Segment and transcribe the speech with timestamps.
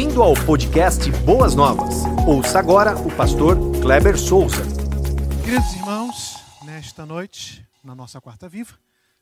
[0.00, 2.04] Bem-vindo ao podcast Boas Novas.
[2.26, 4.62] Ouça agora o pastor Kleber Souza.
[5.44, 8.78] Queridos irmãos, nesta noite, na nossa quarta viva,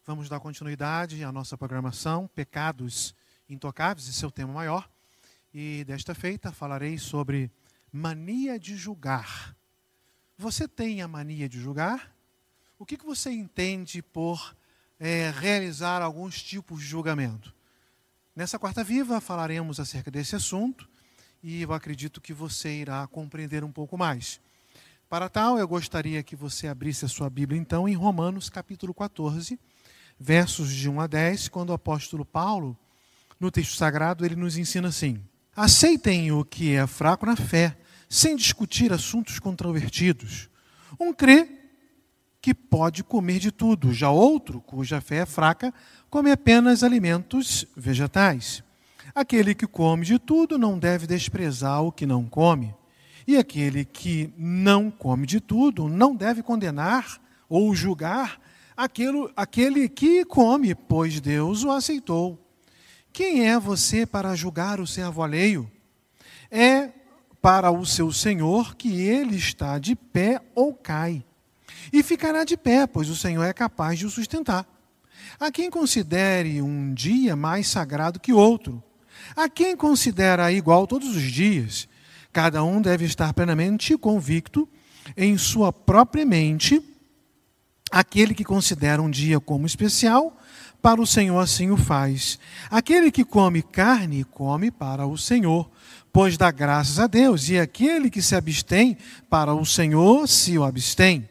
[0.06, 3.12] vamos dar continuidade à nossa programação Pecados
[3.48, 4.88] Intocáveis, esse é o tema maior.
[5.52, 7.50] E desta feita falarei sobre
[7.90, 9.56] mania de julgar.
[10.38, 12.14] Você tem a mania de julgar?
[12.78, 14.54] O que, que você entende por
[15.00, 17.57] é, realizar alguns tipos de julgamento?
[18.38, 20.88] Nessa quarta viva falaremos acerca desse assunto
[21.42, 24.40] e eu acredito que você irá compreender um pouco mais.
[25.08, 29.58] Para tal, eu gostaria que você abrisse a sua Bíblia então em Romanos capítulo 14,
[30.20, 32.78] versos de 1 a 10, quando o apóstolo Paulo,
[33.40, 35.20] no texto sagrado, ele nos ensina assim:
[35.56, 37.76] Aceitem o que é fraco na fé,
[38.08, 40.48] sem discutir assuntos controvertidos.
[41.00, 41.57] Um crê
[42.40, 45.72] que pode comer de tudo, já outro, cuja fé é fraca,
[46.08, 48.62] come apenas alimentos vegetais.
[49.14, 52.74] Aquele que come de tudo não deve desprezar o que não come.
[53.26, 58.40] E aquele que não come de tudo não deve condenar ou julgar
[58.76, 62.38] aquele, aquele que come, pois Deus o aceitou.
[63.12, 65.70] Quem é você para julgar o servo alheio?
[66.50, 66.90] É
[67.42, 71.24] para o seu senhor que ele está de pé ou cai.
[71.92, 74.66] E ficará de pé, pois o Senhor é capaz de o sustentar.
[75.38, 78.82] Há quem considere um dia mais sagrado que outro.
[79.36, 81.88] Há quem considera igual todos os dias.
[82.32, 84.68] Cada um deve estar plenamente convicto
[85.16, 86.82] em sua própria mente.
[87.90, 90.36] Aquele que considera um dia como especial,
[90.82, 92.38] para o Senhor assim o faz.
[92.70, 95.70] Aquele que come carne, come para o Senhor,
[96.12, 97.48] pois dá graças a Deus.
[97.48, 98.96] E aquele que se abstém,
[99.30, 101.28] para o Senhor se o abstém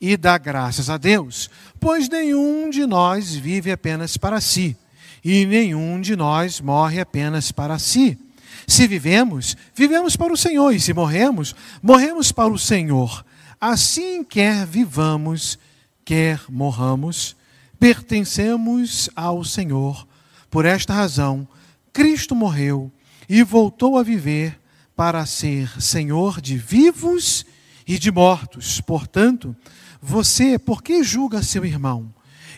[0.00, 4.76] e dá graças a Deus, pois nenhum de nós vive apenas para si,
[5.22, 8.18] e nenhum de nós morre apenas para si.
[8.66, 13.24] Se vivemos, vivemos para o Senhor, e se morremos, morremos para o Senhor.
[13.60, 15.58] Assim, quer vivamos,
[16.04, 17.36] quer morramos,
[17.78, 20.06] pertencemos ao Senhor.
[20.50, 21.46] Por esta razão,
[21.92, 22.90] Cristo morreu
[23.28, 24.58] e voltou a viver
[24.96, 27.59] para ser Senhor de vivos e
[27.98, 28.80] de mortos.
[28.80, 29.54] Portanto,
[30.00, 32.12] você, por que julga seu irmão?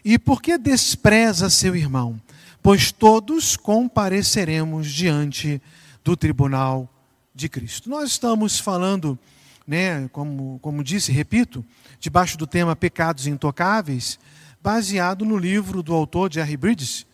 [0.04, 2.20] E por que despreza seu irmão?
[2.62, 5.60] Pois todos compareceremos diante
[6.04, 6.88] do tribunal
[7.34, 7.88] de Cristo.
[7.88, 9.18] Nós estamos falando,
[9.66, 11.64] né, como, como disse, repito,
[11.98, 14.18] debaixo do tema Pecados Intocáveis,
[14.62, 17.06] baseado no livro do autor Jerry Bridges.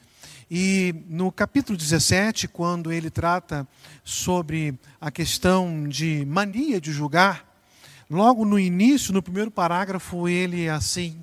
[0.51, 3.69] E no capítulo 17, quando ele trata
[4.03, 7.48] sobre a questão de mania de julgar,
[8.11, 11.23] Logo no início, no primeiro parágrafo, ele assim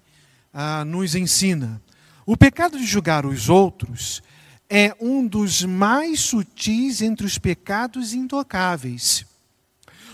[0.54, 1.82] ah, nos ensina:
[2.26, 4.22] o pecado de julgar os outros
[4.70, 9.26] é um dos mais sutis entre os pecados intocáveis,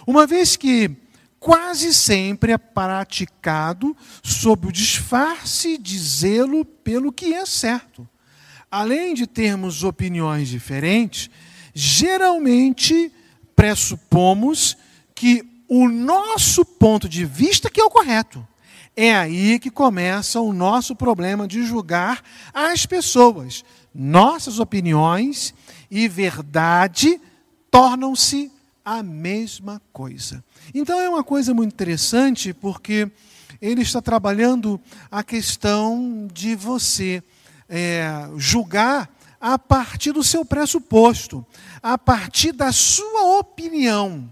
[0.08, 0.92] uma vez que
[1.40, 8.08] quase sempre é praticado sob o disfarce de zelo pelo que é certo.
[8.70, 11.30] Além de termos opiniões diferentes,
[11.74, 13.12] geralmente
[13.56, 14.78] pressupomos
[15.14, 18.46] que o nosso ponto de vista que é o correto.
[18.94, 22.22] É aí que começa o nosso problema de julgar
[22.54, 23.64] as pessoas.
[23.96, 25.54] Nossas opiniões
[25.90, 27.22] e verdade
[27.72, 28.52] tornam-se
[28.84, 30.44] a mesma coisa.
[30.76, 33.09] Então é uma coisa muito interessante porque
[33.62, 34.78] ele está trabalhando
[35.09, 37.24] a questão de você
[37.70, 39.09] é, julgar
[39.40, 41.46] a partir do seu pressuposto,
[41.82, 44.30] a partir da sua opinião.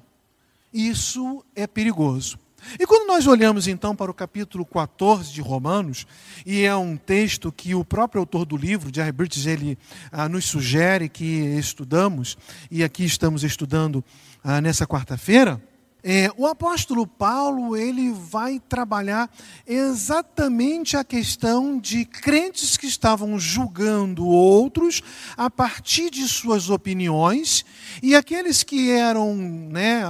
[0.74, 2.38] Isso é perigoso.
[2.80, 6.06] E quando nós olhamos então para o capítulo 14 de Romanos,
[6.46, 9.78] e é um texto que o próprio autor do livro, Jerry Bridges, ele
[10.12, 11.24] ah, nos sugere que
[11.58, 12.38] estudamos,
[12.69, 14.03] e aqui estamos estudando
[14.44, 15.62] ah, nessa quarta-feira,
[16.04, 19.30] é, o apóstolo Paulo ele vai trabalhar
[19.68, 25.02] exatamente a questão de crentes que estavam julgando outros
[25.36, 27.66] a partir de suas opiniões
[28.02, 30.03] e aqueles que eram, né,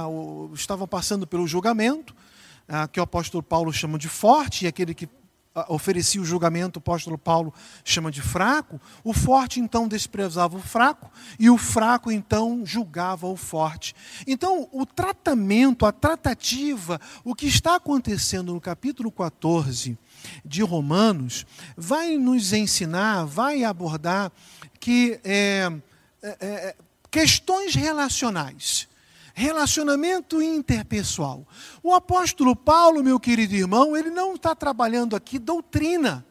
[0.54, 2.14] estavam passando pelo julgamento,
[2.92, 5.08] que o apóstolo Paulo chama de forte, e aquele que
[5.68, 7.52] oferecia o julgamento, o apóstolo Paulo
[7.84, 13.36] chama de fraco, o forte então desprezava o fraco e o fraco então julgava o
[13.36, 13.94] forte.
[14.26, 19.98] Então, o tratamento, a tratativa, o que está acontecendo no capítulo 14
[20.44, 21.44] de Romanos,
[21.76, 24.30] vai nos ensinar, vai abordar
[24.78, 25.70] que é,
[26.22, 26.76] é, é
[27.10, 28.89] questões relacionais
[29.40, 31.48] relacionamento interpessoal.
[31.82, 36.26] O apóstolo Paulo, meu querido irmão, ele não está trabalhando aqui doutrina.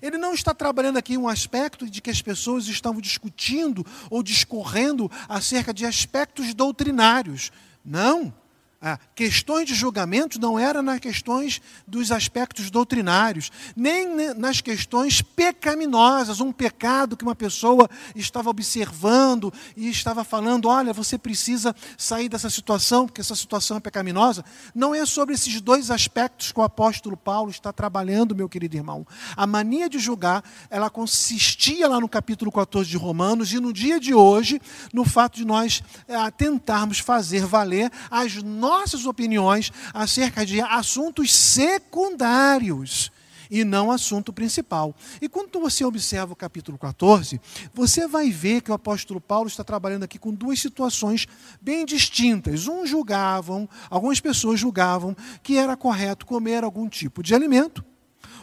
[0.00, 5.10] Ele não está trabalhando aqui um aspecto de que as pessoas estavam discutindo ou discorrendo
[5.28, 7.50] acerca de aspectos doutrinários.
[7.84, 8.32] Não.
[8.80, 16.40] Ah, questões de julgamento não eram nas questões dos aspectos doutrinários, nem nas questões pecaminosas,
[16.40, 22.50] um pecado que uma pessoa estava observando e estava falando: olha, você precisa sair dessa
[22.50, 24.44] situação, porque essa situação é pecaminosa.
[24.74, 29.06] Não é sobre esses dois aspectos que o apóstolo Paulo está trabalhando, meu querido irmão.
[29.34, 33.98] A mania de julgar, ela consistia lá no capítulo 14 de Romanos, e no dia
[33.98, 34.60] de hoje,
[34.92, 38.66] no fato de nós é, tentarmos fazer valer as nossas
[39.06, 43.10] opiniões acerca de assuntos secundários
[43.50, 44.94] e não assunto principal.
[45.20, 47.40] E quando você observa o capítulo 14,
[47.72, 51.26] você vai ver que o apóstolo Paulo está trabalhando aqui com duas situações
[51.60, 52.66] bem distintas.
[52.66, 57.84] Um julgavam, algumas pessoas julgavam que era correto comer algum tipo de alimento.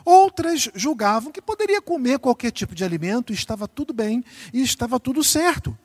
[0.06, 5.24] Outras julgavam que poderia comer qualquer tipo de alimento estava tudo bem e estava tudo
[5.24, 5.78] certo.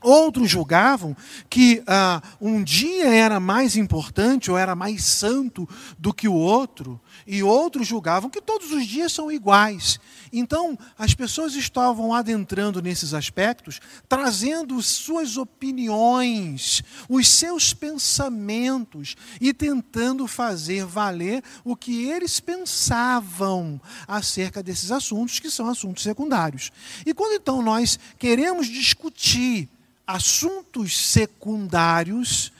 [0.00, 1.16] Outros julgavam
[1.50, 5.68] que ah, um dia era mais importante ou era mais santo
[5.98, 9.98] do que o outro, e outros julgavam que todos os dias são iguais.
[10.32, 20.26] Então, as pessoas estavam adentrando nesses aspectos, trazendo suas opiniões, os seus pensamentos e tentando
[20.26, 26.70] fazer valer o que eles pensavam acerca desses assuntos, que são assuntos secundários.
[27.04, 29.68] E quando então nós queremos discutir,
[30.08, 32.50] assuntos secundários,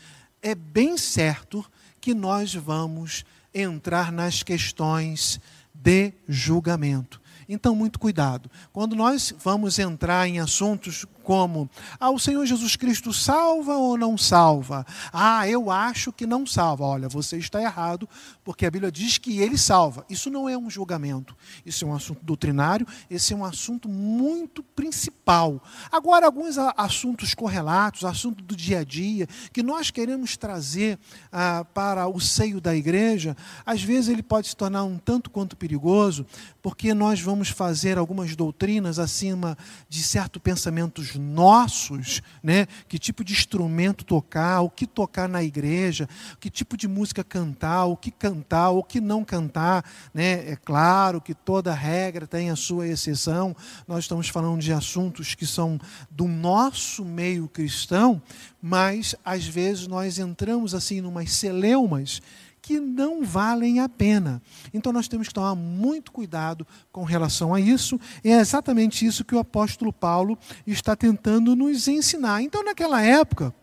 [0.43, 1.65] é bem certo
[1.99, 3.25] que nós vamos
[3.55, 5.41] entrar nas questões
[5.73, 7.19] de julgamento.
[7.49, 8.51] Então, muito cuidado.
[8.71, 11.69] Quando nós vamos entrar em assuntos como:
[12.01, 14.87] ah, o Senhor Jesus Cristo salva ou não salva?
[15.13, 16.87] Ah, eu acho que não salva.
[16.87, 18.09] Olha, você está errado,
[18.43, 20.07] porque a Bíblia diz que ele salva.
[20.09, 21.37] Isso não é um julgamento,
[21.67, 25.63] isso é um assunto doutrinário, esse é um assunto muito principal.
[25.93, 30.99] Agora, alguns assuntos correlatos, assunto do dia a dia, que nós queremos trazer
[31.31, 33.37] ah, para o seio da igreja,
[33.67, 36.25] às vezes ele pode se tornar um tanto quanto perigoso,
[36.63, 39.59] porque nós vamos fazer algumas doutrinas acima
[39.91, 42.67] de certos pensamentos nossos, né?
[42.89, 46.09] Que tipo de instrumento tocar, o que tocar na igreja,
[46.41, 49.85] que tipo de música cantar, o que cantar, o que não cantar,
[50.15, 50.51] né?
[50.51, 53.55] É claro que toda regra tem a sua exceção.
[53.87, 55.79] Nós estamos falando de assuntos que são
[56.11, 58.23] do nosso meio cristão,
[58.61, 62.21] mas às vezes nós entramos assim numas celeumas
[62.69, 64.43] que não valem a pena.
[64.75, 67.99] Então nós temos que tomar muito cuidado com relação a isso.
[68.23, 72.43] É exatamente isso que o apóstolo Paulo está tentando nos ensinar.
[72.43, 73.55] Então, naquela época,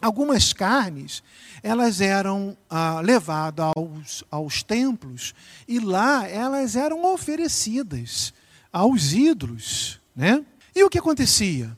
[0.00, 1.22] algumas carnes
[1.62, 5.34] elas eram ah, levadas aos, aos templos
[5.68, 8.32] e lá elas eram oferecidas
[8.72, 10.00] aos ídolos.
[10.16, 10.42] Né?
[10.74, 11.76] E o que acontecia?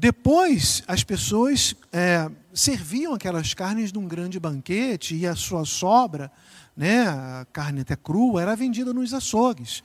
[0.00, 6.30] Depois, as pessoas é, serviam aquelas carnes num grande banquete e a sua sobra,
[6.76, 9.82] né, a carne até crua, era vendida nos açougues.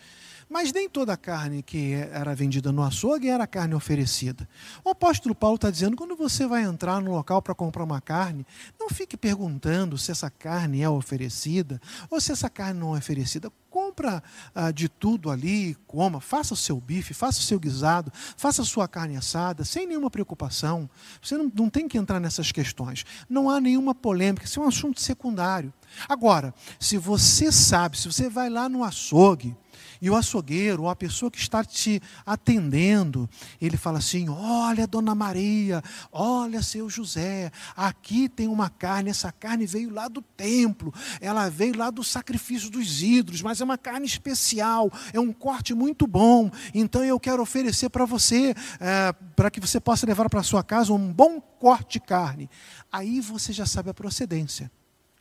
[0.54, 4.48] Mas nem toda a carne que era vendida no açougue era carne oferecida.
[4.86, 8.46] O apóstolo Paulo está dizendo: quando você vai entrar no local para comprar uma carne,
[8.80, 13.52] não fique perguntando se essa carne é oferecida ou se essa carne não é oferecida.
[13.68, 14.22] Compra
[14.54, 18.66] ah, de tudo ali, coma, faça o seu bife, faça o seu guisado, faça a
[18.66, 20.88] sua carne assada, sem nenhuma preocupação.
[21.20, 23.04] Você não, não tem que entrar nessas questões.
[23.28, 25.74] Não há nenhuma polêmica, isso é um assunto secundário.
[26.08, 29.58] Agora, se você sabe, se você vai lá no açougue,
[30.04, 33.30] e o açougueiro, ou a pessoa que está te atendendo,
[33.62, 35.82] ele fala assim: Olha, dona Maria,
[36.12, 41.78] olha, seu José, aqui tem uma carne, essa carne veio lá do templo, ela veio
[41.78, 46.52] lá do sacrifício dos ídolos, mas é uma carne especial, é um corte muito bom,
[46.76, 50.92] então eu quero oferecer para você, é, para que você possa levar para sua casa
[50.92, 52.50] um bom corte de carne.
[52.92, 54.70] Aí você já sabe a procedência.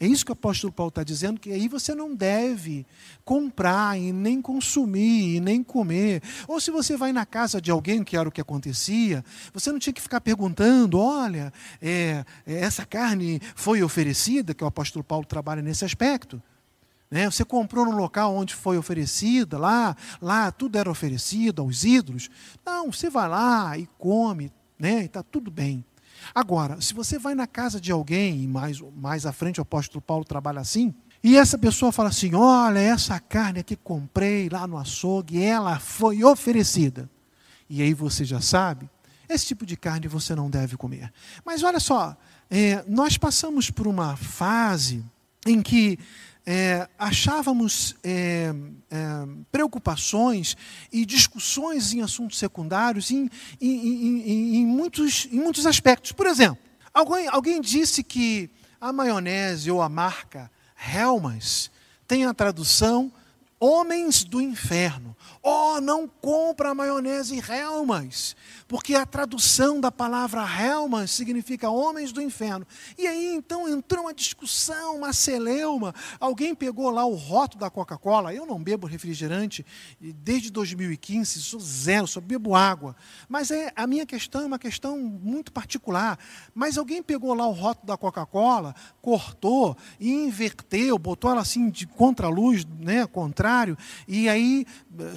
[0.03, 2.85] É isso que o apóstolo Paulo está dizendo, que aí você não deve
[3.25, 6.21] comprar e nem consumir e nem comer.
[6.49, 9.79] Ou se você vai na casa de alguém, que era o que acontecia, você não
[9.79, 15.25] tinha que ficar perguntando, olha, é, é essa carne foi oferecida, que o apóstolo Paulo
[15.25, 16.43] trabalha nesse aspecto.
[17.09, 17.31] Né?
[17.31, 22.29] Você comprou no local onde foi oferecida, lá, lá tudo era oferecido aos ídolos.
[22.67, 25.03] Não, você vai lá e come, né?
[25.03, 25.85] e está tudo bem.
[26.35, 30.25] Agora, se você vai na casa de alguém, mais, mais à frente o apóstolo Paulo
[30.25, 35.43] trabalha assim, e essa pessoa fala assim: Olha, essa carne que comprei lá no açougue,
[35.43, 37.09] ela foi oferecida.
[37.69, 38.91] E aí você já sabe,
[39.29, 41.13] esse tipo de carne você não deve comer.
[41.45, 42.17] Mas olha só,
[42.51, 45.03] é, nós passamos por uma fase
[45.47, 45.99] em que
[46.45, 48.53] é, achávamos é,
[48.91, 48.99] é,
[49.51, 50.57] preocupações
[50.93, 53.31] e discussões em assuntos secundários em,
[53.61, 56.13] em, em, em, muitos, em muitos aspectos.
[56.13, 56.59] Por exemplo,
[56.93, 60.51] alguém, alguém disse que a maionese ou a marca
[60.95, 61.71] Helmas
[62.07, 63.13] tem a tradução
[63.63, 65.15] homens do inferno.
[65.41, 68.35] Oh, não compra maionese Helmas,
[68.67, 72.67] porque a tradução da palavra Helmas significa homens do inferno.
[72.99, 75.95] E aí então entrou uma discussão, uma celeuma.
[76.19, 78.35] Alguém pegou lá o rótulo da Coca-Cola.
[78.35, 79.65] Eu não bebo refrigerante
[80.01, 82.97] desde 2015, sou zero, só bebo água.
[83.29, 86.19] Mas é, a minha questão é uma questão muito particular.
[86.53, 91.87] Mas alguém pegou lá o rótulo da Coca-Cola, cortou e inverteu, botou ela assim de
[91.87, 93.52] contra-luz, né, contrário,
[94.09, 94.67] e aí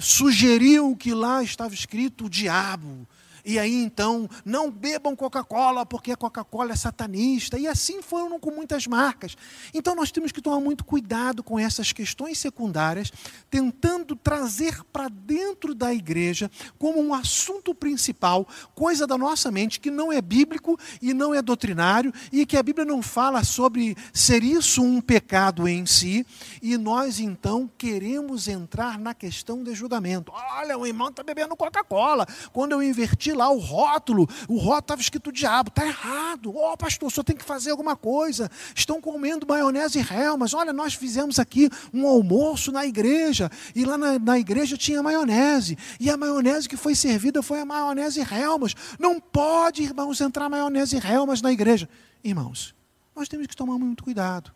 [0.00, 3.06] sugeriu que lá estava escrito o diabo.
[3.46, 7.56] E aí então, não bebam Coca-Cola, porque a Coca-Cola é satanista.
[7.56, 9.36] E assim foram com muitas marcas.
[9.72, 13.12] Então nós temos que tomar muito cuidado com essas questões secundárias,
[13.48, 19.92] tentando trazer para dentro da igreja como um assunto principal, coisa da nossa mente que
[19.92, 24.42] não é bíblico e não é doutrinário, e que a Bíblia não fala sobre ser
[24.42, 26.26] isso um pecado em si,
[26.60, 30.32] e nós então queremos entrar na questão de julgamento.
[30.34, 32.26] Olha, o irmão está bebendo Coca-Cola.
[32.52, 36.56] Quando eu inverti lá o rótulo, o rótulo estava escrito diabo, está errado.
[36.56, 38.50] Ó, oh, pastor, só tem que fazer alguma coisa.
[38.74, 43.98] Estão comendo maionese e mas Olha, nós fizemos aqui um almoço na igreja, e lá
[43.98, 48.74] na, na igreja tinha maionese, e a maionese que foi servida foi a maionese Helmas.
[48.98, 51.88] Não pode, irmãos, entrar maionese Helmas na igreja.
[52.24, 52.74] Irmãos,
[53.14, 54.50] nós temos que tomar muito cuidado.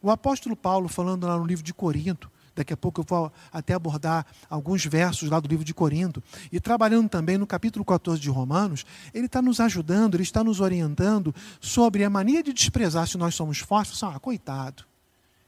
[0.00, 3.74] O apóstolo Paulo, falando lá no livro de Corinto, Daqui a pouco eu vou até
[3.74, 6.22] abordar alguns versos lá do livro de Corinto.
[6.50, 10.60] E trabalhando também no capítulo 14 de Romanos, ele está nos ajudando, ele está nos
[10.60, 14.02] orientando sobre a mania de desprezar se nós somos fortes.
[14.02, 14.84] Ah, coitado,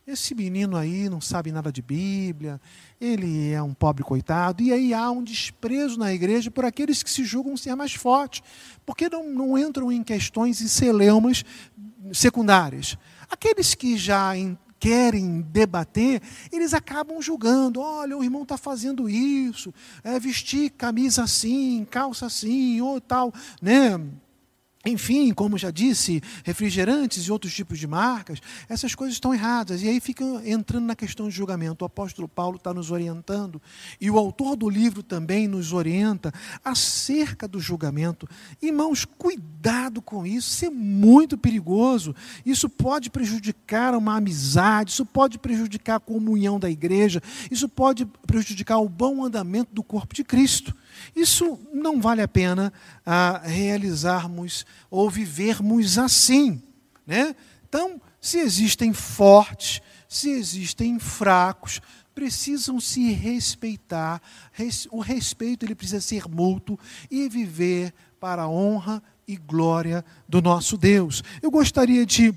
[0.06, 2.60] esse menino aí não sabe nada de Bíblia,
[3.00, 4.62] ele é um pobre coitado.
[4.62, 8.42] E aí há um desprezo na igreja por aqueles que se julgam ser mais fortes,
[8.84, 11.42] porque não, não entram em questões e celeumas
[12.12, 12.98] secundárias.
[13.30, 14.36] Aqueles que já
[14.84, 16.20] querem debater,
[16.52, 17.80] eles acabam julgando.
[17.80, 19.72] Olha, o irmão está fazendo isso,
[20.02, 23.98] é vestir camisa assim, calça assim, ou tal, né?
[24.84, 28.38] Enfim, como já disse, refrigerantes e outros tipos de marcas,
[28.68, 29.82] essas coisas estão erradas.
[29.82, 31.84] E aí fica entrando na questão de julgamento.
[31.84, 33.60] O apóstolo Paulo está nos orientando,
[34.00, 36.32] e o autor do livro também nos orienta
[36.64, 38.28] acerca do julgamento.
[38.60, 42.14] Irmãos, cuidado com isso, isso é muito perigoso.
[42.44, 48.78] Isso pode prejudicar uma amizade, isso pode prejudicar a comunhão da igreja, isso pode prejudicar
[48.78, 50.74] o bom andamento do corpo de Cristo.
[51.14, 52.72] Isso não vale a pena
[53.04, 56.62] ah, realizarmos ou vivermos assim.
[57.06, 57.34] Né?
[57.68, 61.80] Então, se existem fortes, se existem fracos,
[62.14, 64.22] precisam se respeitar.
[64.90, 66.78] O respeito ele precisa ser mútuo
[67.10, 71.22] e viver para a honra e glória do nosso Deus.
[71.42, 72.32] Eu gostaria de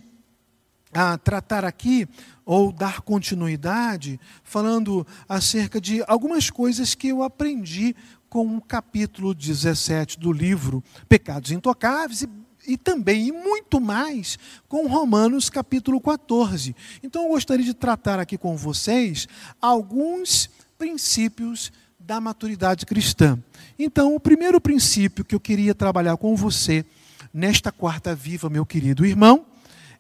[0.94, 2.08] ah, tratar aqui
[2.46, 7.96] ou dar continuidade falando acerca de algumas coisas que eu aprendi
[8.38, 12.30] com o capítulo 17 do livro Pecados Intocáveis e,
[12.68, 16.76] e também, e muito mais, com Romanos capítulo 14.
[17.02, 19.28] Então eu gostaria de tratar aqui com vocês
[19.60, 23.40] alguns princípios da maturidade cristã.
[23.80, 26.86] Então, o primeiro princípio que eu queria trabalhar com você
[27.34, 29.48] nesta quarta viva, meu querido irmão,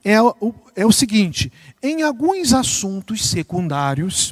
[0.06, 1.52] é o, é o seguinte:
[1.82, 4.32] em alguns assuntos secundários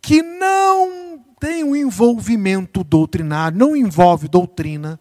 [0.00, 1.09] que não
[1.40, 5.00] tem um envolvimento doutrinário, não envolve doutrina,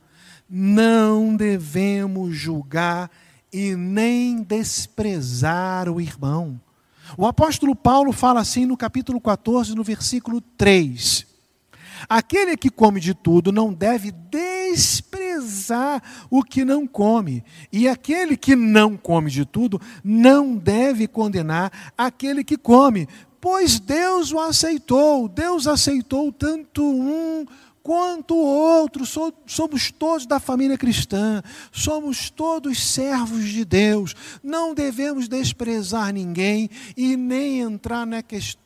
[0.50, 3.12] não devemos julgar
[3.52, 6.60] e nem desprezar o irmão.
[7.18, 11.28] O apóstolo Paulo fala assim no capítulo 14, no versículo 3.
[12.08, 18.56] Aquele que come de tudo não deve desprezar o que não come, e aquele que
[18.56, 23.08] não come de tudo não deve condenar aquele que come,
[23.40, 25.28] pois Deus o aceitou.
[25.28, 27.46] Deus aceitou tanto um
[27.90, 29.04] quanto o outro.
[29.48, 31.42] Somos todos da família cristã,
[31.72, 34.16] somos todos servos de Deus.
[34.44, 38.06] Não devemos desprezar ninguém e nem entrar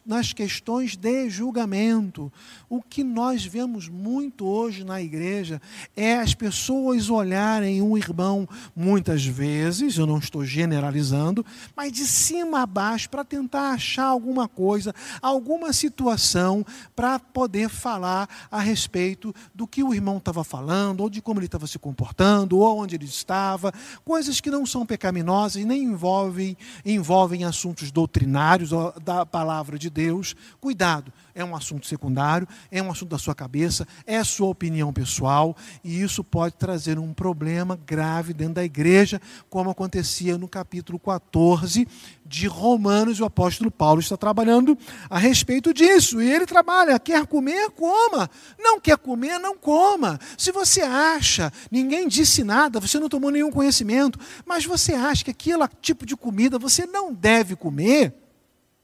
[0.05, 2.29] nas questões de julgamento.
[2.67, 5.61] O que nós vemos muito hoje na igreja
[5.95, 12.63] é as pessoas olharem um irmão, muitas vezes, eu não estou generalizando, mas de cima
[12.63, 19.33] a baixo, para tentar achar alguma coisa, alguma situação, para poder falar a respeito respeito
[19.53, 22.95] do que o irmão estava falando, ou de como ele estava se comportando, ou onde
[22.95, 23.71] ele estava,
[24.03, 28.71] coisas que não são pecaminosas e nem envolvem, envolvem assuntos doutrinários
[29.03, 30.35] da palavra de Deus.
[30.59, 35.55] Cuidado, é um assunto secundário, é um assunto da sua cabeça, é sua opinião pessoal,
[35.83, 41.87] e isso pode trazer um problema grave dentro da igreja, como acontecia no capítulo 14
[42.25, 44.77] de Romanos, o apóstolo Paulo está trabalhando
[45.09, 46.21] a respeito disso.
[46.21, 48.29] E ele trabalha, quer comer, coma.
[48.57, 50.19] Não quer comer, não coma.
[50.37, 55.31] Se você acha, ninguém disse nada, você não tomou nenhum conhecimento, mas você acha que
[55.31, 58.22] aquele tipo de comida você não deve comer,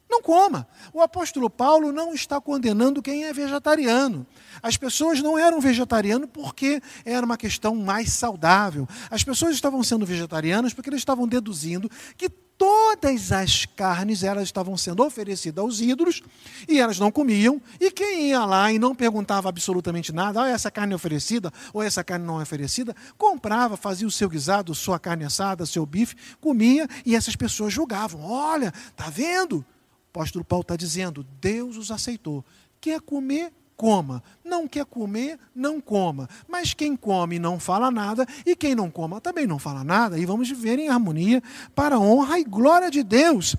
[0.09, 0.67] não coma.
[0.91, 4.25] O apóstolo Paulo não está condenando quem é vegetariano.
[4.61, 8.87] As pessoas não eram vegetarianas porque era uma questão mais saudável.
[9.11, 14.75] As pessoas estavam sendo vegetarianas porque eles estavam deduzindo que todas as carnes elas estavam
[14.75, 16.21] sendo oferecidas aos ídolos
[16.67, 17.61] e elas não comiam.
[17.79, 21.81] E quem ia lá e não perguntava absolutamente nada, ah, essa carne é oferecida ou
[21.81, 26.15] essa carne não é oferecida, comprava, fazia o seu guisado, sua carne assada, seu bife,
[26.41, 28.21] comia e essas pessoas julgavam.
[28.21, 29.65] Olha, tá vendo?
[30.11, 32.43] Apóstolo Paulo está dizendo: Deus os aceitou.
[32.81, 33.53] Quer comer?
[33.77, 34.21] Coma.
[34.43, 35.39] Não quer comer?
[35.55, 36.27] Não coma.
[36.47, 40.25] Mas quem come não fala nada, e quem não coma também não fala nada, e
[40.25, 41.41] vamos viver em harmonia
[41.73, 43.55] para a honra e glória de Deus.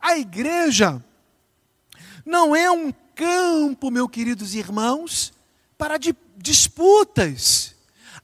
[0.00, 1.04] A igreja
[2.24, 5.32] não é um campo, meus queridos irmãos,
[5.76, 5.98] para
[6.36, 7.74] disputas.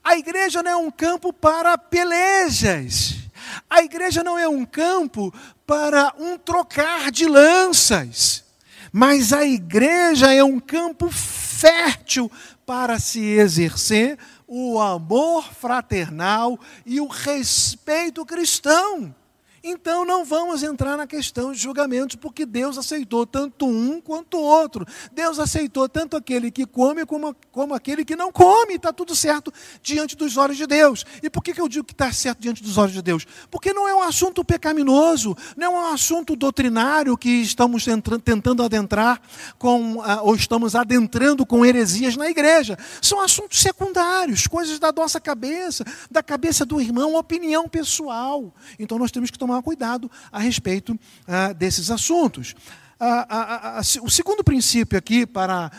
[0.03, 3.24] A igreja não é um campo para pelejas.
[3.69, 5.33] A igreja não é um campo
[5.65, 8.43] para um trocar de lanças,
[8.91, 12.31] mas a igreja é um campo fértil
[12.65, 19.13] para se exercer o amor fraternal e o respeito cristão.
[19.67, 24.43] Então não vamos entrar na questão de julgamentos, porque Deus aceitou tanto um quanto o
[24.43, 24.85] outro.
[25.11, 28.75] Deus aceitou tanto aquele que come como, como aquele que não come.
[28.75, 31.03] Está tudo certo diante dos olhos de Deus.
[31.23, 33.25] E por que, que eu digo que está certo diante dos olhos de Deus?
[33.49, 37.85] Porque não é um assunto pecaminoso, não é um assunto doutrinário que estamos
[38.23, 39.19] tentando adentrar
[39.57, 42.77] com, ah, ou estamos adentrando com heresias na igreja.
[43.01, 48.53] São assuntos secundários, coisas da nossa cabeça, da cabeça do irmão, opinião pessoal.
[48.77, 52.55] Então nós temos que tomar tomar cuidado a respeito ah, desses assuntos.
[52.99, 55.71] Ah, ah, o segundo princípio aqui, para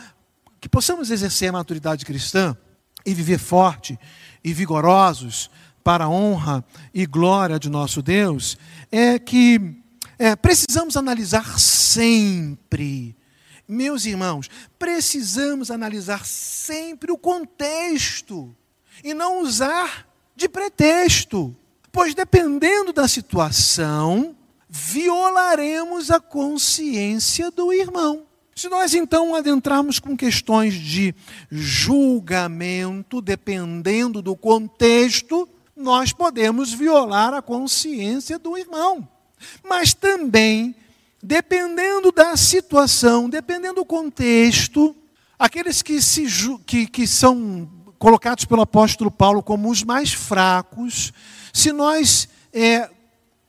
[0.59, 2.57] que possamos exercer a maturidade cristã
[3.05, 3.97] e viver forte
[4.43, 5.49] e vigorosos
[5.83, 8.57] para a honra e glória de nosso Deus,
[8.91, 9.81] é que
[10.17, 13.15] é, precisamos analisar sempre.
[13.67, 18.55] Meus irmãos, precisamos analisar sempre o contexto
[19.03, 21.55] e não usar de pretexto
[21.97, 24.35] pois dependendo da situação,
[24.69, 28.27] violaremos a consciência do irmão.
[28.55, 31.15] Se nós então adentrarmos com questões de
[31.49, 39.09] julgamento, dependendo do contexto, nós podemos violar a consciência do irmão.
[39.67, 40.75] Mas também,
[41.23, 44.95] dependendo da situação, dependendo do contexto,
[45.39, 46.27] aqueles que, se,
[46.63, 51.11] que, que são colocados pelo apóstolo Paulo como os mais fracos,
[51.57, 52.87] se nós é,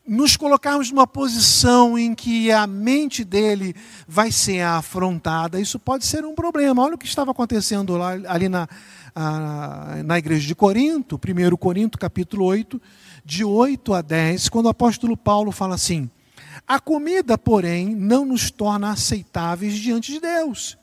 [0.06, 6.24] nos colocarmos numa posição em que a mente dele vai ser afrontada, isso pode ser
[6.24, 6.82] um problema.
[6.82, 8.66] Olha o que estava acontecendo lá, ali na,
[9.14, 12.80] a, na igreja de Corinto, 1 Corinto capítulo 8,
[13.26, 16.08] de 8 a 10, quando o apóstolo Paulo fala assim:
[16.66, 20.78] A comida, porém, não nos torna aceitáveis diante de Deus.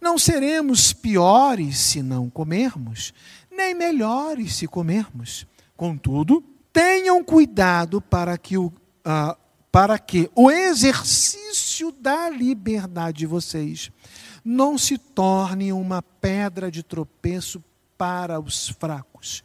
[0.00, 3.12] Não seremos piores se não comermos,
[3.50, 5.48] nem melhores se comermos.
[5.76, 9.36] Contudo, tenham cuidado para que o, uh,
[9.70, 13.90] para que o exercício da liberdade de vocês
[14.44, 17.62] não se torne uma pedra de tropeço
[17.96, 19.42] para os fracos.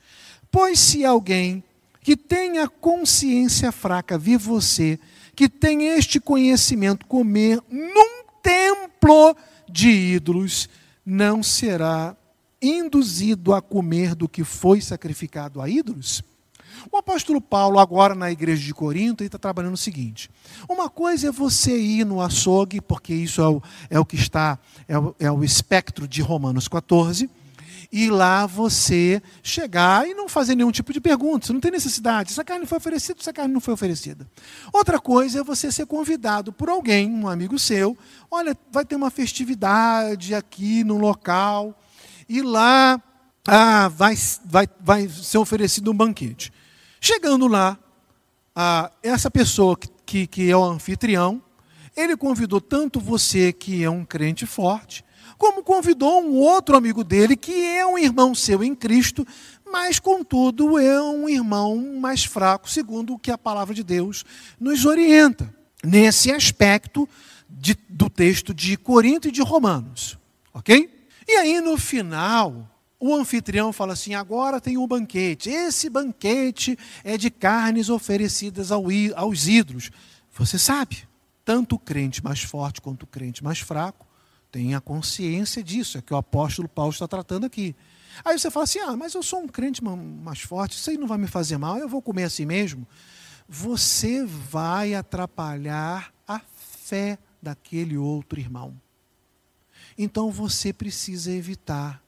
[0.52, 1.64] Pois se alguém
[2.02, 5.00] que tenha consciência fraca vir você,
[5.36, 9.36] que tem este conhecimento, comer num templo
[9.70, 10.68] de ídolos,
[11.06, 12.16] não será
[12.62, 16.24] induzido a comer do que foi sacrificado a ídolos?
[16.92, 20.30] O apóstolo Paulo, agora na igreja de Corinto, está trabalhando o seguinte:
[20.68, 24.58] uma coisa é você ir no açougue, porque isso é o, é o que está,
[24.88, 27.30] é o, é o espectro de Romanos 14,
[27.92, 32.32] e lá você chegar e não fazer nenhum tipo de pergunta, você não tem necessidade.
[32.32, 34.28] Essa carne foi oferecida, essa carne não foi oferecida.
[34.72, 37.98] Outra coisa é você ser convidado por alguém, um amigo seu,
[38.30, 41.76] olha, vai ter uma festividade aqui no local
[42.30, 43.02] e lá
[43.48, 44.16] ah, vai,
[44.46, 46.54] vai, vai ser oferecido um banquete.
[47.02, 47.78] Chegando lá,
[48.56, 51.42] ah, essa pessoa que, que, é o anfitrião,
[51.98, 55.04] ele convidou tanto você que é um crente forte,
[55.38, 59.26] como convidou um outro amigo dele, que é um irmão seu em Cristo,
[59.66, 64.26] mas, contudo, é um irmão mais fraco, segundo o que a palavra de Deus
[64.60, 67.08] nos orienta, nesse aspecto
[67.50, 70.18] de, do texto de Corinto e de Romanos.
[70.54, 70.99] Ok?
[71.32, 72.68] E aí, no final,
[73.00, 75.48] o anfitrião fala assim: agora tem um banquete.
[75.48, 79.92] Esse banquete é de carnes oferecidas ao, aos ídolos.
[80.34, 81.08] Você sabe,
[81.46, 84.08] tanto o crente mais forte quanto o crente mais fraco
[84.52, 87.76] tem a consciência disso, é que o apóstolo Paulo está tratando aqui.
[88.26, 91.06] Aí você fala assim: ah, mas eu sou um crente mais forte, isso aí não
[91.06, 92.88] vai me fazer mal, eu vou comer assim mesmo.
[93.48, 98.76] Você vai atrapalhar a fé daquele outro irmão.
[100.02, 102.02] Então você precisa evitar,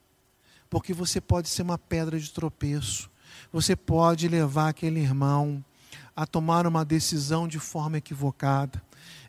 [0.70, 3.12] porque você pode ser uma pedra de tropeço,
[3.52, 5.62] você pode levar aquele irmão
[6.16, 8.82] a tomar uma decisão de forma equivocada,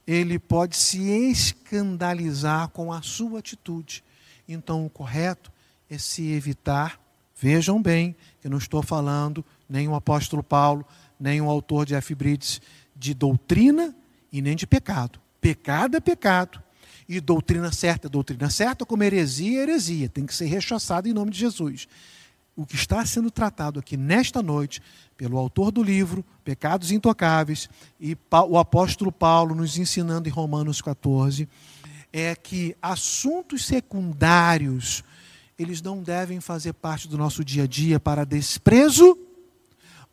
[0.07, 4.05] ele pode se escandalizar com a sua atitude.
[4.49, 5.51] Então o correto
[5.91, 7.01] é se evitar.
[7.35, 10.87] Vejam bem que eu não estou falando nem o apóstolo Paulo,
[11.19, 12.15] nem o autor de F.
[12.15, 12.63] Brides,
[12.95, 13.93] de doutrina
[14.33, 15.19] e nem de pecado.
[15.41, 16.63] Pecado é pecado.
[17.09, 20.09] E doutrina certa é doutrina certa, como heresia é heresia.
[20.09, 21.89] Tem que ser rechaçado em nome de Jesus.
[22.55, 24.83] O que está sendo tratado aqui nesta noite,
[25.17, 27.69] pelo autor do livro, Pecados Intocáveis,
[28.01, 28.17] e
[28.49, 31.49] o apóstolo Paulo nos ensinando em Romanos 14,
[32.13, 35.03] é que assuntos secundários
[35.59, 39.19] eles não devem fazer parte do nosso dia a dia para desprezo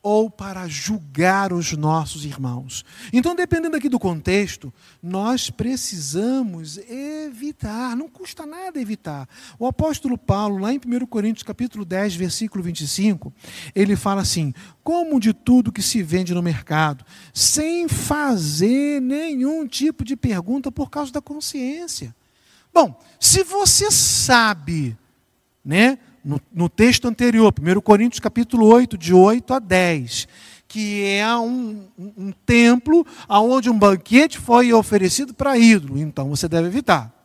[0.02, 2.86] ou para julgar os nossos irmãos.
[3.12, 9.28] Então, dependendo aqui do contexto, nós precisamos evitar, não custa nada evitar.
[9.58, 13.34] O apóstolo Paulo, lá em 1 Coríntios capítulo 10, versículo 25,
[13.76, 20.06] ele fala assim: "Como de tudo que se vende no mercado, sem fazer nenhum tipo
[20.06, 22.16] de pergunta por causa da consciência".
[22.74, 24.98] Bom, se você sabe
[25.64, 26.00] né?
[26.23, 30.27] No, no, texto anterior, 1 Coríntios capítulo 8, de 8 a 10,
[30.67, 35.97] que é um, um, templo onde um banquete foi oferecido para ídolo.
[35.97, 37.18] Então você deve evitar.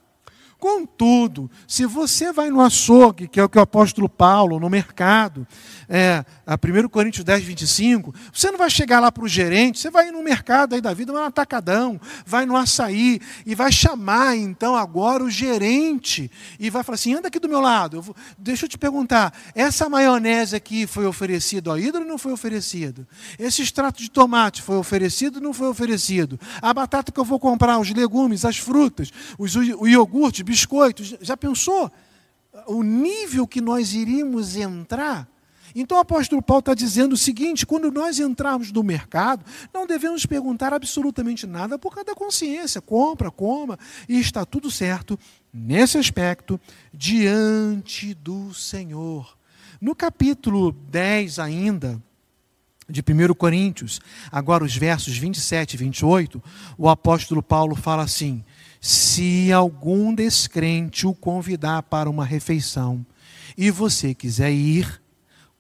[0.65, 5.47] Contudo, se você vai no açougue, que é o que o apóstolo Paulo, no mercado,
[5.87, 9.91] é, a 1 Coríntios 10, 25, você não vai chegar lá para o gerente, você
[9.91, 14.37] vai no mercado aí da vida, vai no atacadão, vai no açaí, e vai chamar
[14.37, 18.17] então agora o gerente, e vai falar assim: anda aqui do meu lado, eu vou,
[18.39, 23.07] deixa eu te perguntar, essa maionese aqui foi oferecido ao ídolo ou não foi oferecido?
[23.39, 26.41] Esse extrato de tomate foi oferecido ou não foi oferecido?
[26.63, 31.37] A batata que eu vou comprar, os legumes, as frutas, os, o iogurte, biscoitos, já
[31.37, 31.91] pensou?
[32.67, 35.29] O nível que nós iríamos entrar
[35.75, 40.25] então o apóstolo Paulo está dizendo o seguinte: quando nós entrarmos no mercado, não devemos
[40.25, 42.81] perguntar absolutamente nada por causa da consciência.
[42.81, 45.19] Compra, coma, e está tudo certo
[45.53, 46.61] nesse aspecto
[46.93, 49.37] diante do Senhor.
[49.81, 52.01] No capítulo 10 ainda,
[52.89, 56.43] de 1 Coríntios, agora os versos 27 e 28,
[56.79, 58.45] o apóstolo Paulo fala assim:
[58.87, 63.03] Se algum descrente o convidar para uma refeição
[63.57, 65.01] e você quiser ir,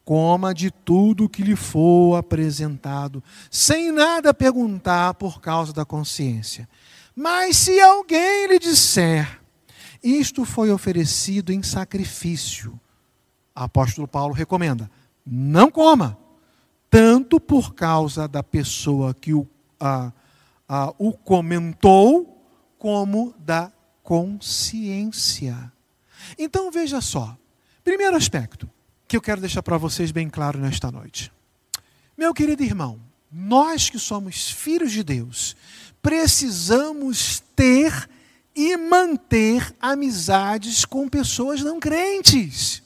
[0.04, 6.68] coma de tudo que lhe for apresentado, sem nada perguntar por causa da consciência.
[7.16, 9.40] Mas se alguém lhe disser,
[10.02, 12.78] isto foi oferecido em sacrifício,
[13.54, 14.90] apóstolo Paulo recomenda,
[15.24, 16.18] não coma,
[16.90, 19.48] tanto por causa da pessoa que o,
[19.80, 20.12] a,
[20.68, 22.33] a, o comentou,
[22.84, 25.72] como da consciência.
[26.38, 27.34] Então veja só,
[27.82, 28.68] primeiro aspecto,
[29.08, 31.32] que eu quero deixar para vocês bem claro nesta noite.
[32.14, 33.00] Meu querido irmão,
[33.32, 35.56] nós que somos filhos de Deus,
[36.02, 38.06] precisamos ter
[38.54, 42.82] e manter amizades com pessoas não crentes.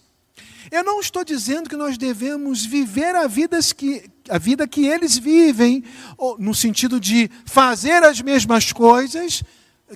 [0.70, 5.18] Eu não estou dizendo que nós devemos viver a vida que, a vida que eles
[5.18, 5.82] vivem,
[6.38, 9.42] no sentido de fazer as mesmas coisas,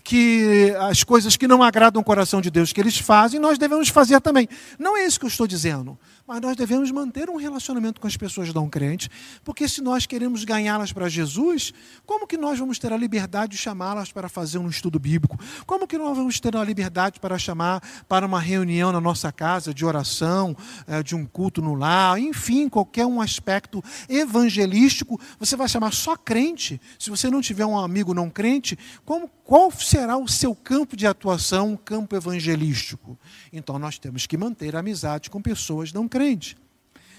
[0.03, 3.89] que as coisas que não agradam o coração de Deus que eles fazem, nós devemos
[3.89, 4.49] fazer também.
[4.79, 5.99] Não é isso que eu estou dizendo
[6.33, 9.11] mas nós devemos manter um relacionamento com as pessoas não crentes,
[9.45, 11.75] porque se nós queremos ganhá-las para Jesus,
[12.07, 15.39] como que nós vamos ter a liberdade de chamá-las para fazer um estudo bíblico?
[15.67, 19.75] Como que nós vamos ter a liberdade para chamar para uma reunião na nossa casa
[19.75, 25.69] de oração, eh, de um culto no lar, enfim, qualquer um aspecto evangelístico, você vai
[25.69, 26.81] chamar só crente?
[26.99, 31.07] Se você não tiver um amigo não crente, como, qual será o seu campo de
[31.07, 33.19] atuação, campo evangelístico?
[33.53, 36.22] Então nós temos que manter amizade com pessoas não crentes.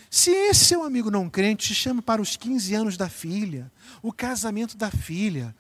[0.09, 4.13] Se esse seu amigo não crente te chama para os 15 anos da filha, o
[4.13, 5.55] casamento da filha,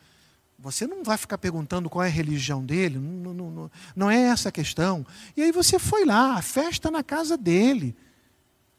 [0.59, 4.17] Você não vai ficar perguntando qual é a religião dele, não, não, não, não é
[4.17, 5.05] essa a questão.
[5.35, 7.93] E aí você foi lá, a festa na casa dele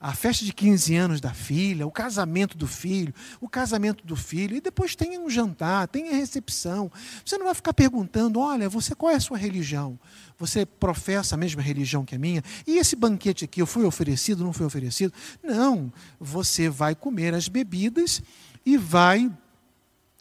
[0.05, 4.55] a festa de 15 anos da filha, o casamento do filho, o casamento do filho,
[4.55, 6.93] e depois tem um jantar, tem a recepção.
[7.25, 9.99] Você não vai ficar perguntando: olha, você qual é a sua religião?
[10.39, 12.45] Você professa a mesma religião que a minha?
[12.67, 15.15] E esse banquete aqui, eu fui oferecido, não foi oferecido?
[15.43, 15.91] Não,
[16.21, 18.23] você vai comer as bebidas
[18.67, 19.33] e vai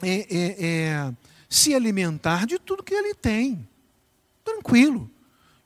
[0.01, 1.13] é, é, é,
[1.49, 3.67] se alimentar de tudo que ele tem.
[4.45, 5.11] Tranquilo.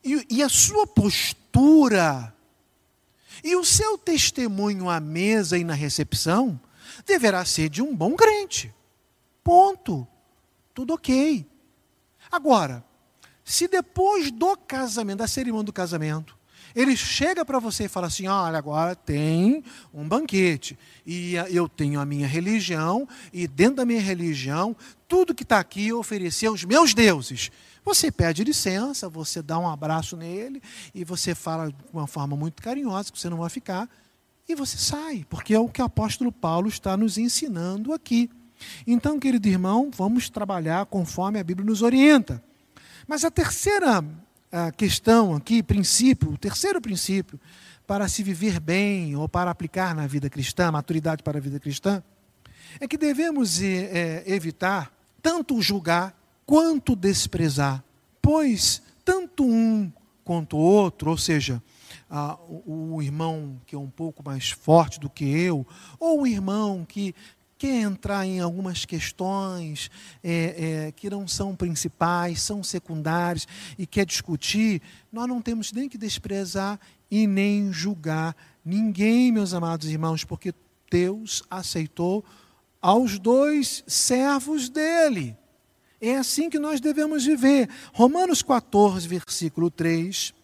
[0.04, 2.34] E, e a sua postura
[3.44, 6.60] e o seu testemunho à mesa e na recepção
[7.06, 8.74] deverá ser de um bom crente.
[9.44, 10.08] Ponto.
[10.74, 11.46] Tudo ok.
[12.32, 12.84] Agora,
[13.44, 16.38] se depois do casamento, da cerimônia do casamento,
[16.76, 22.00] ele chega para você e fala assim: olha, agora tem um banquete, e eu tenho
[22.00, 24.76] a minha religião, e dentro da minha religião,
[25.08, 27.50] tudo que está aqui eu ofereci aos meus deuses.
[27.88, 30.62] Você pede licença, você dá um abraço nele
[30.94, 33.90] e você fala de uma forma muito carinhosa que você não vai ficar
[34.46, 38.30] e você sai, porque é o que o apóstolo Paulo está nos ensinando aqui.
[38.86, 42.44] Então, querido irmão, vamos trabalhar conforme a Bíblia nos orienta.
[43.08, 44.04] Mas a terceira
[44.52, 47.40] a questão aqui, princípio, o terceiro princípio
[47.88, 52.04] para se viver bem ou para aplicar na vida cristã, maturidade para a vida cristã,
[52.82, 56.17] é que devemos é, evitar tanto julgar
[56.48, 57.84] quanto desprezar,
[58.22, 59.92] pois tanto um
[60.24, 61.62] quanto o outro, ou seja,
[62.48, 65.68] o, o irmão que é um pouco mais forte do que eu,
[66.00, 67.14] ou o irmão que
[67.58, 69.92] quer entrar em algumas questões
[70.24, 74.82] é, é, que não são principais, são secundárias e quer discutir,
[75.12, 76.80] nós não temos nem que desprezar
[77.12, 80.54] e nem julgar ninguém, meus amados irmãos, porque
[80.90, 82.24] Deus aceitou
[82.82, 85.36] aos dois servos dele.
[86.00, 87.68] É assim que nós devemos viver.
[87.94, 90.37] Romanos 14, versículo 3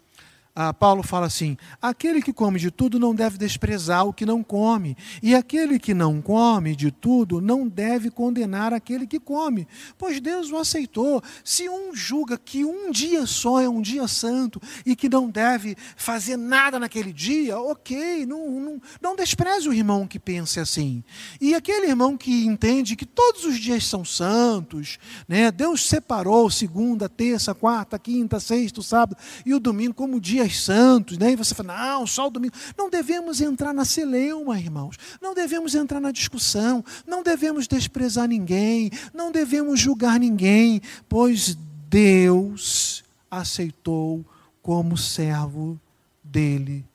[0.55, 4.43] ah, Paulo fala assim: aquele que come de tudo não deve desprezar o que não
[4.43, 10.21] come, e aquele que não come de tudo não deve condenar aquele que come, pois
[10.21, 11.23] Deus o aceitou.
[11.43, 15.75] Se um julga que um dia só é um dia santo e que não deve
[15.95, 21.03] fazer nada naquele dia, ok, não, não, não despreze o irmão que pense assim.
[21.41, 25.49] E aquele irmão que entende que todos os dias são santos, né?
[25.49, 31.17] Deus separou segunda, terça, quarta, quinta, sexta, sábado e o domingo como dia dias santos,
[31.17, 31.31] né?
[31.31, 32.53] e você fala, não, só o domingo.
[32.77, 34.97] Não devemos entrar na celeuma, irmãos.
[35.21, 36.83] Não devemos entrar na discussão.
[37.07, 38.91] Não devemos desprezar ninguém.
[39.13, 41.57] Não devemos julgar ninguém, pois
[41.89, 44.25] Deus aceitou
[44.61, 45.79] como servo
[46.23, 46.85] dele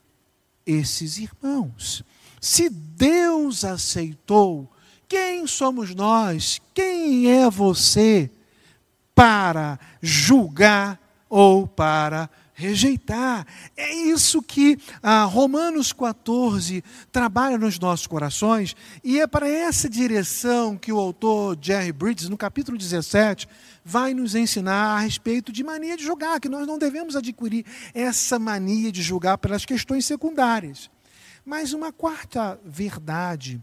[0.67, 2.03] esses irmãos.
[2.41, 4.71] Se Deus aceitou,
[5.09, 6.61] quem somos nós?
[6.75, 8.31] Quem é você
[9.15, 13.47] para julgar ou para rejeitar.
[13.77, 20.77] É isso que ah, Romanos 14 trabalha nos nossos corações, e é para essa direção
[20.77, 23.49] que o autor Jerry Bridges, no capítulo 17,
[23.85, 28.41] vai nos ensinar a respeito de mania de julgar, que nós não devemos adquirir essa
[28.41, 30.91] mania de julgar pelas questões secundárias.
[31.47, 33.63] Mas uma quarta verdade,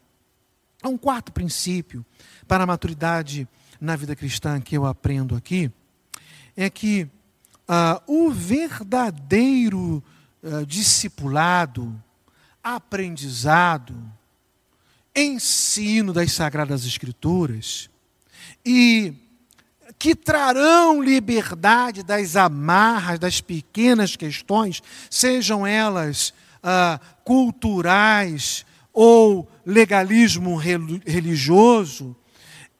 [0.86, 2.05] um quarto princípio
[2.47, 3.45] para a maturidade
[3.79, 5.69] na vida cristã que eu aprendo aqui,
[6.55, 7.10] é que
[7.67, 10.04] ah, o verdadeiro
[10.43, 11.93] ah, discipulado,
[12.63, 13.95] aprendizado,
[15.15, 17.89] ensino das Sagradas Escrituras
[18.65, 19.13] e
[19.97, 32.15] que trarão liberdade das amarras, das pequenas questões, sejam elas ah, culturais ou legalismo religioso,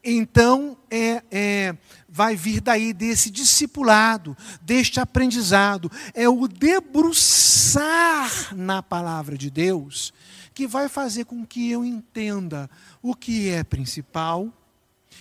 [0.04, 1.76] então é, é,
[2.16, 5.92] vai vir daí desse discipulado, deste aprendizado.
[6.14, 10.14] É o debruçar na palavra de Deus
[10.54, 12.70] que vai fazer com que eu entenda
[13.02, 14.48] o que é principal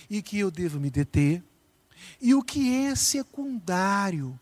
[0.09, 1.43] e que eu devo me deter,
[2.21, 4.39] e o que é secundário,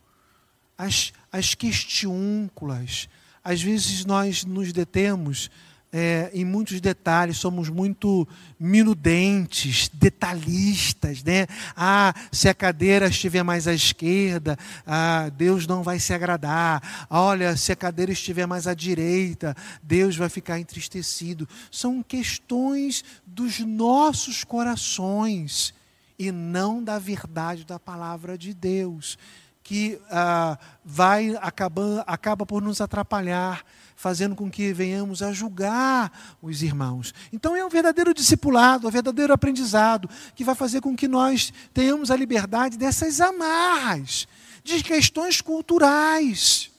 [0.77, 3.09] as, as questiúnculas.
[3.43, 5.49] Às vezes nós nos detemos
[5.95, 8.27] é, em muitos detalhes, somos muito
[8.59, 11.45] minudentes, detalhistas, né?
[11.77, 17.07] Ah, se a cadeira estiver mais à esquerda, ah, Deus não vai se agradar.
[17.11, 21.47] Olha, se a cadeira estiver mais à direita, Deus vai ficar entristecido.
[21.69, 25.75] São questões dos nossos corações
[26.17, 29.17] e não da verdade da palavra de Deus.
[29.63, 33.63] que ah, vai acabar, acaba por nos atrapalhar,
[34.03, 37.13] fazendo com que venhamos a julgar os irmãos.
[37.31, 42.11] Então é um verdadeiro discipulado, um verdadeiro aprendizado, que vai fazer com que nós tenhamos
[42.11, 44.27] a liberdade dessas amarras,
[44.61, 46.69] de questões culturais,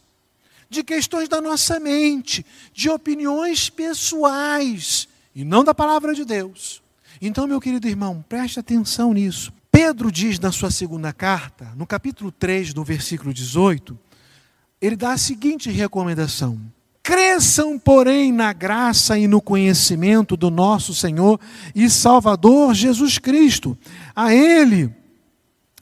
[0.69, 6.83] de questões da nossa mente, de opiniões pessoais, e não da palavra de Deus.
[7.23, 9.51] Então, meu querido irmão, preste atenção nisso.
[9.73, 13.99] Pedro diz na sua segunda carta, no capítulo 3, no versículo 18,
[14.79, 16.61] ele dá a seguinte recomendação:
[17.05, 21.39] Cresçam, porém, na graça e no conhecimento do nosso Senhor
[21.75, 23.77] e Salvador Jesus Cristo.
[24.17, 24.91] A Ele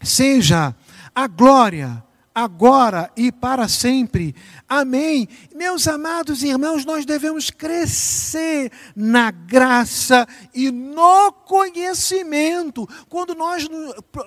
[0.02, 0.74] seja
[1.14, 2.02] a glória,
[2.34, 4.34] agora e para sempre.
[4.68, 5.28] Amém.
[5.54, 12.88] Meus amados irmãos, nós devemos crescer na graça e no conhecimento.
[13.08, 13.68] Quando nós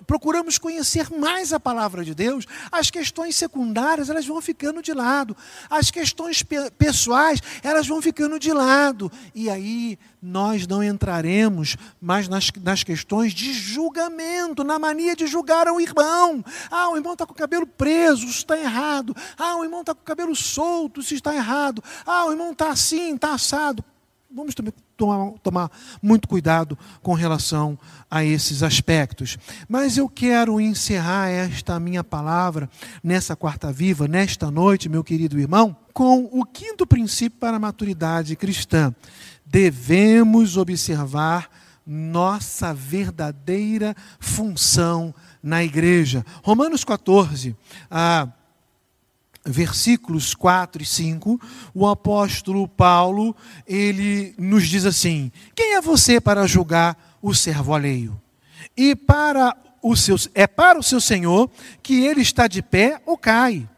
[0.06, 5.36] procuramos conhecer mais a palavra de Deus, as questões secundárias, elas vão ficando de lado.
[5.70, 6.44] As questões
[6.78, 9.12] pessoais, elas vão ficando de lado.
[9.34, 15.67] E aí nós não entraremos mais nas, nas questões de julgamento, na mania de julgar
[15.67, 16.43] o irmão.
[16.71, 19.15] Ah, o irmão está com o cabelo preso, isso está errado.
[19.38, 21.83] Ah, o irmão está com o cabelo solto, isso está errado.
[22.05, 23.83] Ah, o irmão está assim, está assado.
[24.31, 27.77] Vamos também tomar, tomar muito cuidado com relação
[28.09, 29.38] a esses aspectos.
[29.69, 32.69] Mas eu quero encerrar esta minha palavra
[33.03, 38.35] nessa quarta viva, nesta noite, meu querido irmão, com o quinto princípio para a maturidade
[38.35, 38.93] cristã
[39.45, 41.49] devemos observar
[41.86, 46.25] nossa verdadeira função na igreja.
[46.43, 47.55] Romanos 14,
[47.91, 48.27] ah,
[49.45, 51.39] versículos 4 e 5,
[51.73, 53.36] o apóstolo Paulo,
[53.67, 58.19] ele nos diz assim: Quem é você para julgar o servo alheio?
[58.75, 61.49] E para o seu, é para o seu Senhor
[61.84, 63.69] que ele está de pé ou cai.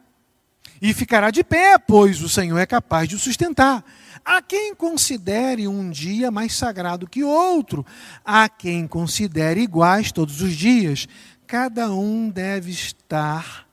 [0.81, 3.83] E ficará de pé, pois o Senhor é capaz de o sustentar.
[4.29, 7.85] Há quem considere um dia mais sagrado que outro,
[8.25, 11.07] há quem considere iguais todos os dias.
[11.47, 13.65] Cada um deve estar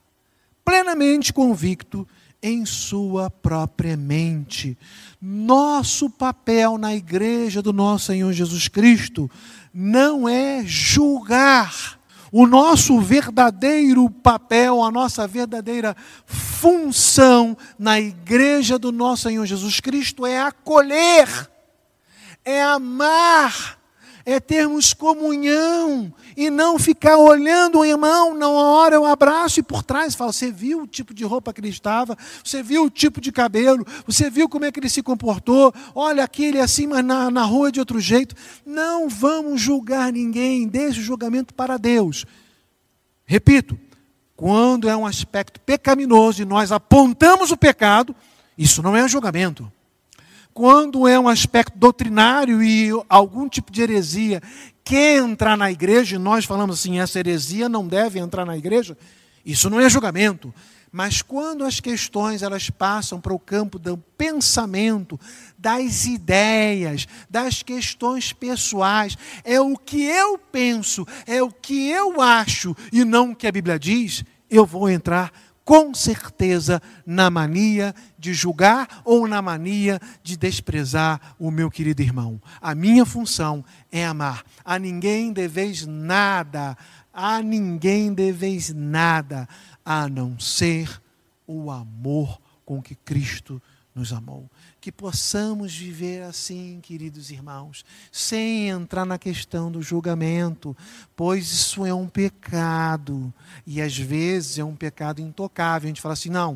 [0.63, 2.07] plenamente convicto
[2.41, 4.77] em sua própria mente.
[5.21, 9.29] Nosso papel na igreja do nosso Senhor Jesus Cristo
[9.73, 11.99] não é julgar
[12.37, 15.95] o nosso verdadeiro papel, a nossa verdadeira
[16.25, 21.29] função na igreja do nosso Senhor Jesus Cristo é acolher,
[22.43, 23.79] é amar,
[24.25, 29.83] é termos comunhão e não ficar olhando o irmão, não hora eu abraço e por
[29.83, 33.21] trás falo, você viu o tipo de roupa que ele estava, você viu o tipo
[33.21, 36.87] de cabelo, você viu como é que ele se comportou, olha aqui ele é assim,
[36.87, 38.35] mas na, na rua é de outro jeito.
[38.65, 42.25] Não vamos julgar ninguém, deixe o julgamento para Deus.
[43.25, 43.77] Repito,
[44.35, 48.15] quando é um aspecto pecaminoso e nós apontamos o pecado,
[48.57, 49.71] isso não é julgamento
[50.55, 54.41] quando é um aspecto doutrinário e algum tipo de heresia
[54.85, 58.97] quer entrar na igreja, e nós falamos assim, essa heresia não deve entrar na igreja,
[59.45, 60.53] isso não é julgamento.
[60.89, 65.19] Mas quando as questões elas passam para o campo do pensamento,
[65.57, 72.73] das ideias, das questões pessoais, é o que eu penso, é o que eu acho
[72.93, 75.33] e não o que a Bíblia diz, eu vou entrar
[75.65, 82.39] com certeza na mania de julgar ou na mania de desprezar o meu querido irmão.
[82.61, 84.43] A minha função é amar.
[84.63, 86.77] A ninguém deveis nada,
[87.11, 89.49] a ninguém deveis nada,
[89.83, 91.01] a não ser
[91.47, 93.59] o amor com que Cristo
[93.93, 94.49] nos amou
[94.85, 100.77] que possamos viver assim, queridos irmãos, sem entrar na questão do julgamento,
[101.15, 103.33] pois isso é um pecado
[103.65, 105.87] e às vezes é um pecado intocável.
[105.87, 106.55] A gente fala assim: não,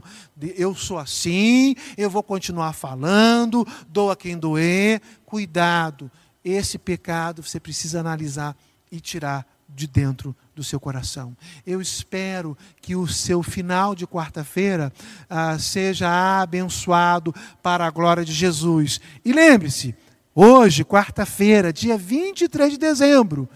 [0.56, 5.02] eu sou assim, eu vou continuar falando, dou a quem doer.
[5.26, 6.12] Cuidado,
[6.46, 8.56] esse pecado você precisa analisar
[8.92, 9.44] e tirar
[9.76, 11.36] de dentro do seu coração.
[11.66, 14.92] Eu espero que o seu final de quarta-feira
[15.30, 19.00] ah, seja abençoado para a glória de Jesus.
[19.24, 19.96] E lembre-se,
[20.36, 23.50] hoje, quarta-feira, dia 23 de dezembro,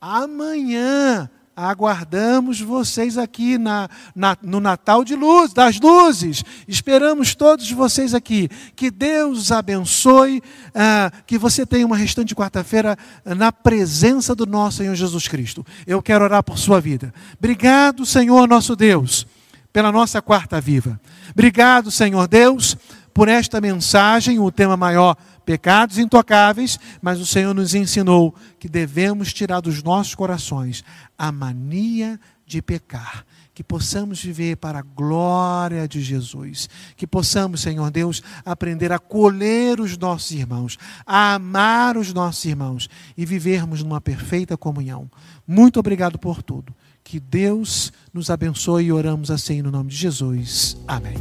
[0.00, 1.30] amanhã
[1.68, 6.42] Aguardamos vocês aqui na, na, no Natal de Luz, das Luzes.
[6.66, 8.48] Esperamos todos vocês aqui.
[8.74, 10.42] Que Deus abençoe,
[10.74, 15.64] ah, que você tenha uma restante quarta-feira na presença do nosso Senhor Jesus Cristo.
[15.86, 17.12] Eu quero orar por sua vida.
[17.38, 19.26] Obrigado, Senhor nosso Deus,
[19.70, 20.98] pela nossa quarta viva.
[21.30, 22.76] Obrigado, Senhor Deus,
[23.12, 29.32] por esta mensagem, o tema maior pecados intocáveis, mas o Senhor nos ensinou que devemos
[29.32, 30.84] tirar dos nossos corações
[31.18, 33.24] a mania de pecar.
[33.52, 39.80] Que possamos viver para a glória de Jesus, que possamos, Senhor Deus, aprender a colher
[39.80, 42.88] os nossos irmãos, a amar os nossos irmãos
[43.18, 45.10] e vivermos numa perfeita comunhão.
[45.46, 46.74] Muito obrigado por tudo.
[47.02, 50.76] Que Deus nos abençoe e oramos assim no nome de Jesus.
[50.86, 51.16] Amém.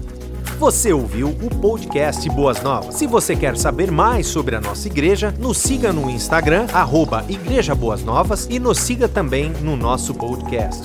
[0.59, 2.95] Você ouviu o podcast Boas Novas.
[2.95, 7.73] Se você quer saber mais sobre a nossa igreja, nos siga no Instagram, arroba Igreja
[7.73, 10.83] Boas Novas e nos siga também no nosso podcast.